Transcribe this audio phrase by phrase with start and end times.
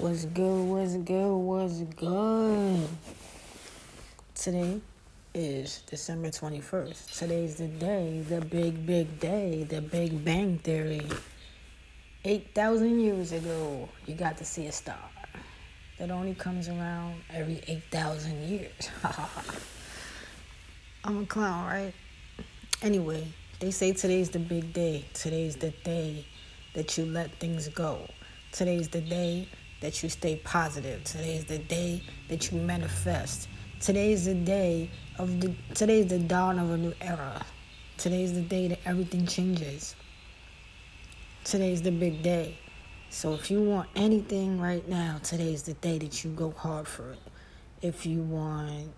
[0.00, 0.64] What's good?
[0.64, 1.36] What's good?
[1.36, 2.88] What's good?
[4.34, 4.80] Today
[5.34, 7.18] is December 21st.
[7.18, 11.06] Today's the day, the big, big day, the Big Bang Theory.
[12.24, 14.96] 8,000 years ago, you got to see a star
[15.98, 18.88] that only comes around every 8,000 years.
[21.04, 21.92] I'm a clown, right?
[22.80, 23.26] Anyway,
[23.58, 25.04] they say today's the big day.
[25.12, 26.24] Today's the day
[26.72, 28.08] that you let things go.
[28.52, 29.46] Today's the day
[29.80, 31.02] that you stay positive.
[31.04, 33.48] Today is the day that you manifest.
[33.80, 37.44] Today is the day of the today's the dawn of a new era.
[37.96, 39.94] Today is the day that everything changes.
[41.44, 42.58] Today is the big day.
[43.08, 46.86] So if you want anything right now, today is the day that you go hard
[46.86, 47.18] for it.
[47.82, 48.92] If you want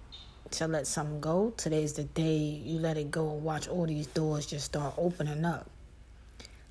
[0.50, 3.86] to let something go, today is the day you let it go and watch all
[3.86, 5.70] these doors just start opening up.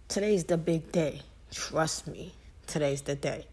[0.08, 1.22] Today's the big day.
[1.52, 2.34] Trust me.
[2.68, 3.48] Today's the day.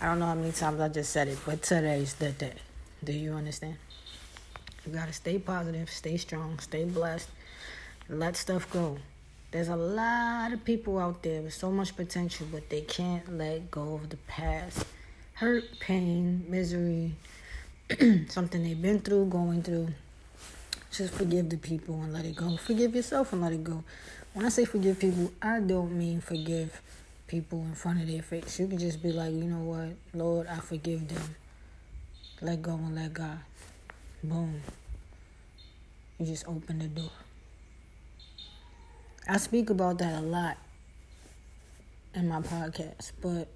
[0.00, 2.52] I don't know how many times I just said it, but today's the day.
[3.02, 3.78] Do you understand?
[4.86, 7.28] You gotta stay positive, stay strong, stay blessed,
[8.08, 8.98] let stuff go.
[9.50, 13.72] There's a lot of people out there with so much potential, but they can't let
[13.72, 14.84] go of the past.
[15.34, 17.14] Hurt, pain, misery,
[18.28, 19.88] something they've been through, going through.
[20.92, 22.56] Just forgive the people and let it go.
[22.56, 23.82] Forgive yourself and let it go.
[24.32, 26.80] When I say forgive people, I don't mean forgive
[27.28, 28.58] people in front of their face.
[28.58, 31.36] You can just be like, you know what, Lord, I forgive them.
[32.40, 33.38] Let go and let God.
[34.24, 34.60] Boom.
[36.18, 37.10] You just open the door.
[39.28, 40.56] I speak about that a lot
[42.14, 43.46] in my podcast, but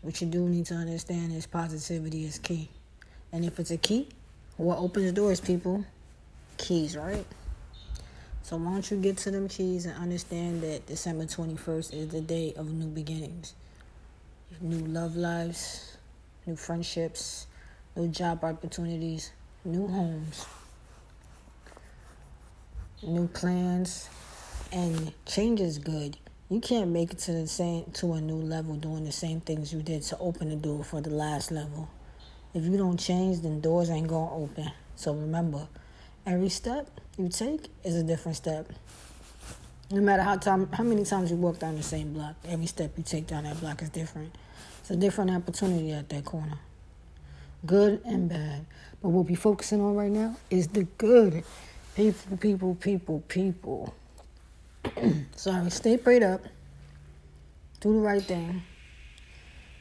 [0.00, 2.70] what you do need to understand is positivity is key.
[3.32, 4.08] And if it's a key,
[4.56, 5.84] what opens doors, people?
[6.56, 7.26] Keys, right?
[8.48, 12.22] So why don't you get to them keys and understand that December 21st is the
[12.22, 13.52] day of new beginnings.
[14.62, 15.98] New love lives,
[16.46, 17.46] new friendships,
[17.94, 19.32] new job opportunities,
[19.66, 20.46] new homes,
[23.02, 24.08] new plans,
[24.72, 26.16] and change is good.
[26.48, 29.74] You can't make it to the same to a new level doing the same things
[29.74, 31.90] you did to open the door for the last level.
[32.54, 34.72] If you don't change, then doors ain't gonna open.
[34.96, 35.68] So remember,
[36.28, 38.70] every step you take is a different step.
[39.90, 42.92] No matter how time, how many times you walk down the same block, every step
[42.98, 44.34] you take down that block is different.
[44.80, 46.58] It's a different opportunity at that corner.
[47.64, 48.66] Good and bad.
[49.02, 51.44] But what we're focusing on right now is the good.
[51.96, 53.94] People, people, people, people.
[55.34, 56.42] Sorry, stay prayed up.
[57.80, 58.62] Do the right thing.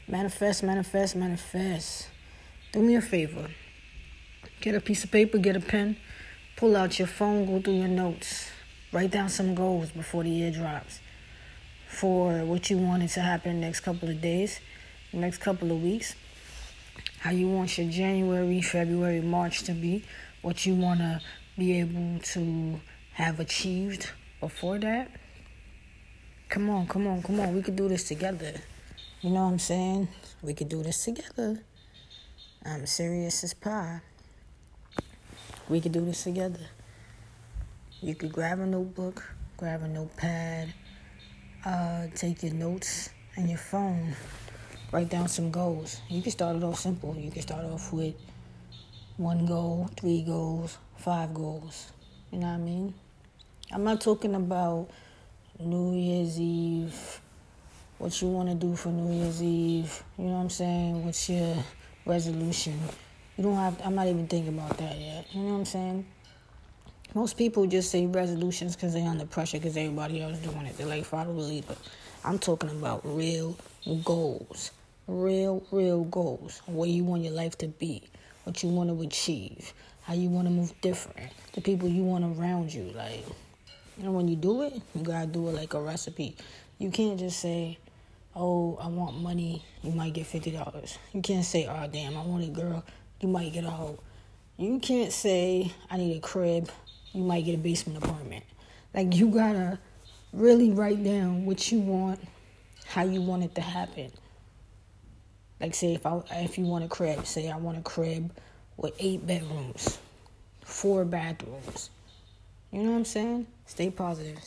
[0.07, 2.07] Manifest, manifest, manifest.
[2.71, 3.49] Do me a favor.
[4.61, 5.97] Get a piece of paper, get a pen,
[6.57, 8.49] Pull out your phone, go through your notes,
[8.91, 10.99] write down some goals before the year drops
[11.87, 14.59] for what you wanted to happen next couple of days,
[15.13, 16.15] next couple of weeks,
[17.19, 20.03] how you want your January, February, March to be,
[20.41, 21.21] what you want to
[21.59, 22.79] be able to
[23.13, 24.09] have achieved
[24.39, 25.11] before that.
[26.49, 27.53] Come on, come on, come on.
[27.53, 28.53] We could do this together.
[29.21, 30.07] You know what I'm saying?
[30.41, 31.63] We could do this together.
[32.65, 34.01] I'm serious as pie.
[35.69, 36.65] We could do this together.
[38.01, 39.23] You could grab a notebook,
[39.57, 40.73] grab a notepad,
[41.65, 44.15] uh, take your notes and your phone,
[44.91, 45.99] write down some goals.
[46.07, 47.15] You can start it off simple.
[47.17, 48.15] You can start off with
[49.17, 51.91] one goal, three goals, five goals.
[52.31, 52.93] You know what I mean?
[53.71, 54.89] I'm not talking about
[55.59, 57.19] New Year's Eve,
[57.97, 60.03] what you want to do for New Year's Eve.
[60.17, 61.03] You know what I'm saying?
[61.03, 61.55] What's your
[62.05, 62.79] resolution?
[63.37, 63.79] You don't have.
[63.83, 65.27] I'm not even thinking about that yet.
[65.31, 66.05] You know what I'm saying?
[67.13, 70.75] Most people just say resolutions because they're under pressure because everybody else doing it.
[70.75, 71.75] They're like follow the leader.
[72.25, 73.55] I'm talking about real
[74.03, 74.71] goals,
[75.05, 76.63] real, real goals.
[76.65, 78.01] Where you want your life to be,
[78.43, 79.71] what you want to achieve,
[80.01, 82.91] how you want to move different, the people you want around you.
[82.95, 83.23] Like,
[84.01, 86.35] and when you do it, you gotta do it like a recipe.
[86.79, 87.77] You can't just say,
[88.35, 90.97] "Oh, I want money." You might get fifty dollars.
[91.13, 92.83] You can't say, "Oh, damn, I want a girl."
[93.19, 93.99] You might get a hoe.
[94.57, 96.69] You can't say, I need a crib,
[97.13, 98.43] you might get a basement apartment.
[98.93, 99.79] Like, you gotta
[100.33, 102.19] really write down what you want,
[102.85, 104.11] how you want it to happen.
[105.59, 108.31] Like, say, if, I, if you want a crib, say, I want a crib
[108.77, 109.97] with eight bedrooms,
[110.63, 111.89] four bathrooms.
[112.71, 113.47] You know what I'm saying?
[113.65, 114.39] Stay positive.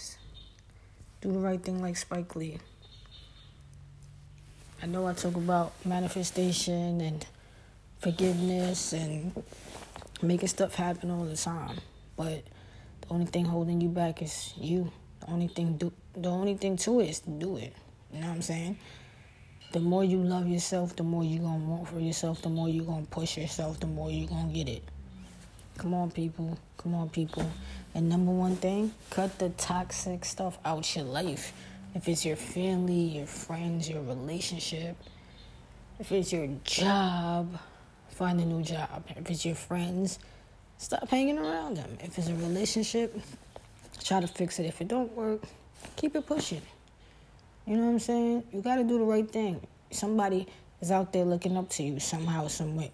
[1.21, 2.59] Do the right thing like Spike Lee.
[4.83, 7.27] I know I talk about manifestation and
[8.01, 9.33] forgiveness and
[10.23, 11.79] making stuff happen all the time.
[12.17, 12.43] But
[13.03, 14.91] the only thing holding you back is you.
[15.21, 17.75] The only thing do the only thing to it is to do it.
[18.13, 18.79] You know what I'm saying?
[19.73, 22.85] The more you love yourself, the more you're to want for yourself, the more you're
[22.85, 24.83] to push yourself, the more you're to get it.
[25.79, 26.59] Come on, people.
[26.77, 27.49] Come on, people.
[27.95, 31.53] And number one thing, cut the toxic stuff out your life.
[31.95, 34.97] If it's your family, your friends, your relationship,
[35.99, 37.59] if it's your job,
[38.21, 39.03] find a new job.
[39.17, 40.19] If it's your friends,
[40.77, 41.97] stop hanging around them.
[42.05, 43.19] If it's a relationship,
[44.05, 44.67] try to fix it.
[44.67, 45.41] If it don't work,
[45.97, 46.61] keep it pushing.
[47.67, 48.45] You know what I'm saying?
[48.53, 49.67] You got to do the right thing.
[49.91, 50.47] Somebody
[50.83, 52.93] is out there looking up to you somehow, some way.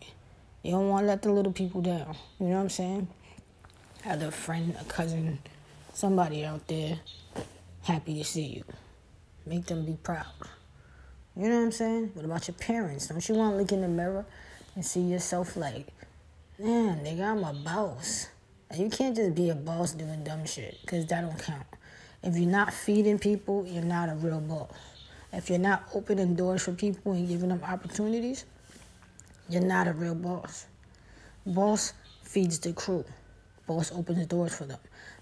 [0.62, 2.14] You don't want to let the little people down.
[2.38, 3.08] You know what I'm saying?
[4.02, 5.40] Have a friend, a cousin,
[5.93, 7.00] somebody out there
[7.82, 8.64] happy to see you.
[9.44, 10.26] Make them be proud.
[11.37, 12.12] You know what I'm saying?
[12.14, 13.08] What about your parents?
[13.08, 14.25] Don't you want to look in the mirror
[14.76, 15.88] and see yourself like,
[16.58, 18.28] man, nigga, I'm a boss.
[18.70, 21.67] And you can't just be a boss doing dumb shit, because that don't count.
[22.23, 24.70] If you're not feeding people, you're not a real boss.
[25.32, 28.44] If you're not opening doors for people and giving them opportunities,
[29.49, 30.67] you're not a real boss.
[31.44, 33.05] Boss feeds the crew.
[33.67, 34.79] Boss opens doors for them.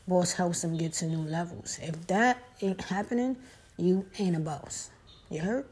[0.07, 1.79] Boss helps them get to new levels.
[1.83, 3.37] If that ain't happening,
[3.77, 4.91] you ain't a boss.
[5.31, 5.67] You heard?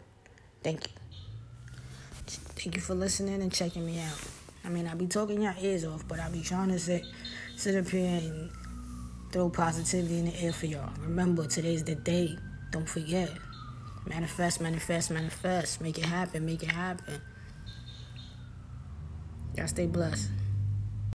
[0.62, 1.01] Thank you.
[2.62, 4.20] Thank you for listening and checking me out.
[4.64, 7.04] I mean, I be talking your ears off, but I be trying to sit,
[7.56, 8.52] sit up here and
[9.32, 10.92] throw positivity in the air for y'all.
[11.00, 12.38] Remember, today's the day.
[12.70, 13.30] Don't forget.
[14.06, 15.80] Manifest, manifest, manifest.
[15.80, 17.20] Make it happen, make it happen.
[19.56, 20.28] Y'all stay blessed.